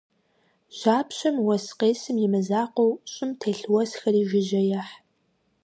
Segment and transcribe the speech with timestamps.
[0.77, 4.93] Жьапщэм уэс къесым и мызакъуэу, щӀым телъ уэсхэри жыжьэ ехь.